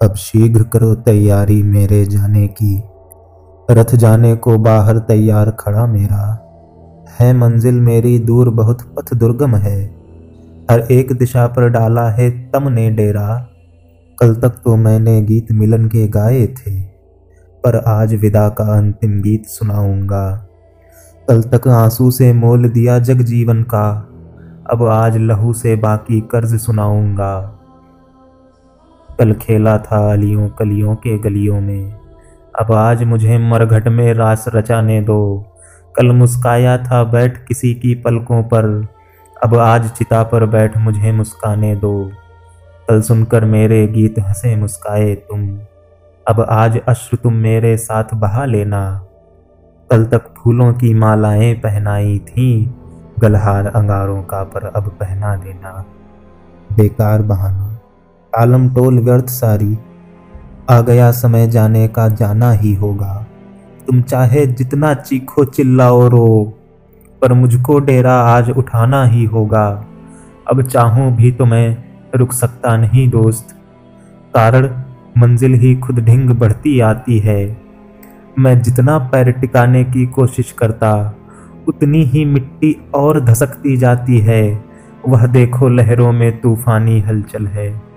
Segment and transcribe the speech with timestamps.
[0.00, 2.82] अब शीघ्र करो तैयारी मेरे जाने की।
[3.70, 6.44] रथ जाने को बाहर तैयार खड़ा मेरा।
[7.20, 9.94] है मंजिल मेरी दूर बहुत पथ दुर्गम है।
[10.70, 13.48] हर एक दिशा पर डाला है तम ने डेरा।
[14.18, 16.80] कल तक तो मैंने गीत मिलन के गाए थे,
[17.64, 20.48] पर आज विदा का अंतिम गीत सुनाऊँगा।
[21.28, 24.08] कल तक आँसू से मोल दिया जग जीवन का,
[24.70, 27.57] अब आज लहू से बाकी कर्ज सुनाऊँगा।
[29.18, 31.98] कल खेला था अलियों कलियों के गलियों में।
[32.60, 35.44] अब आज मुझे मरघट में रास रचाने दो।
[35.96, 38.86] कल मुस्काया था बैठ किसी की पलकों पर।
[39.44, 42.10] अब आज चिता पर बैठ मुझे मुस्काने दो।
[42.88, 45.58] कल सुनकर मेरे गीत हंसे मुस्काए तुम।
[46.28, 49.06] अब आज अश्रु तुम मेरे साथ बहा लेना।
[49.90, 52.74] कल तक फूलों की मालाएँ पहनाई थी।
[53.18, 55.84] गलहार अंगारों का पर अब पहना देना।
[56.72, 57.77] बेकार बहाना।
[58.36, 59.78] आलम टोल व्यर्थ सारी।
[60.70, 63.26] आ गया समय जाने का जाना ही होगा।
[63.86, 66.58] तुम चाहे जितना चीखो चिल्लाओ रो,
[67.22, 69.84] पर मुझको डेरा आज उठाना ही होगा।
[70.50, 71.84] अब चाहूँ भी तो मैं
[72.14, 73.48] रुक सकता नहीं दोस्त।
[74.34, 74.66] कारण
[75.18, 77.60] मंजिल ही खुद ढिंग बढ़ती आती है।
[78.38, 81.14] मैं जितना पैर टिकाने की कोशिश करता,
[81.68, 84.64] उतनी ही मिट्टी और धसकती जाती है।
[85.08, 87.87] वह देखो लहरों में तूफानी हलचल है।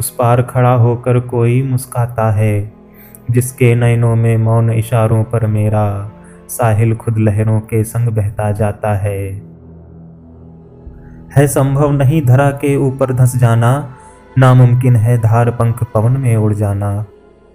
[0.00, 2.72] उस पार खड़ा होकर कोई मुस्काता है,
[3.30, 6.10] जिसके नैनों में मौन इशारों पर मेरा
[6.48, 9.20] साहिल खुद लहरों के संग बहता जाता है।
[11.36, 13.72] है संभव नहीं धरा के ऊपर धंस जाना,
[14.38, 17.04] नामुमकिन है धार पंख पवन में उड़ जाना,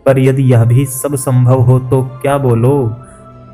[0.05, 2.77] पर यदि यह भी सब संभव हो तो क्या बोलो?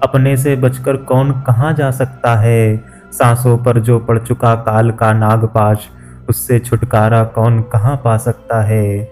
[0.03, 2.84] अपने से बचकर कौन कहाँ जा सकता है?
[3.12, 5.90] सांसों पर जो पड़ चुका काल का नागपाश
[6.31, 9.12] उससे छुटकारा कौन कहाँ पा सकता है?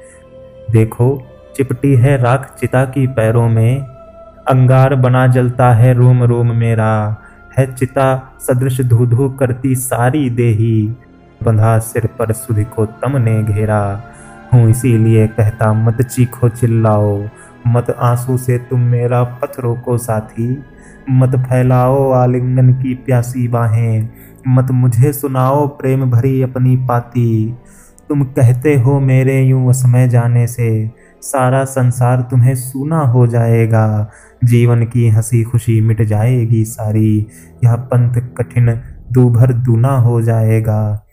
[0.72, 1.22] देखो,
[1.56, 3.82] चिपटी है राख चिता की पैरों में।
[4.48, 7.18] अंगार बना जलता है रूम रूम मेरा।
[7.58, 10.94] है चिता सदृश धू धू करती सारी देही।
[11.44, 14.02] बंधा सिर पर सुध को तम ने घेरा।
[14.54, 17.24] हूँ इसीलिए कहता, मत चीखो चिल्लाओ।
[17.68, 20.64] मत आँसू से तुम मेरा पथ रोको साथी।
[21.10, 24.10] मत फैलाओ आलिंगन की प्यासी बाहें।
[24.48, 27.56] मत मुझे सुनाओ प्रेम भरी अपनी पाती।
[28.10, 34.10] तुम कहते हो मेरे यूँ समय जाने से। सारा संसार तुम्हें सूना हो जाएगा।
[34.44, 37.28] जीवन की हँसी खुशी मिट जाएगी सारी।
[37.64, 38.82] यह पंथ कठिन
[39.12, 41.06] दूभर दूना हो जाएगा।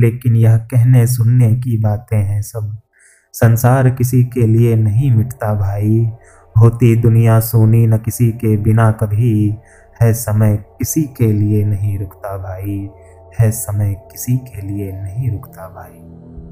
[0.00, 2.78] लेकिन यह कहने सुनने की बातें हैं सब।
[3.40, 6.10] संसार किसी के लिए नहीं मिटता भाई।
[6.60, 9.54] होती दुनिया सोनी न किसी के बिना कभी।
[10.02, 12.90] है समय किसी के लिए नहीं रुकता भाई।
[13.40, 16.47] है समय किसी के लिए नहीं रुकता भाई।